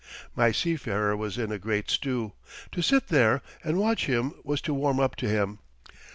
[0.35, 2.33] My seafarer was in a great stew.
[2.71, 5.59] To sit there and watch him was to warm up to him.